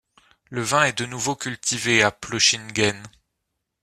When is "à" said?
2.01-2.09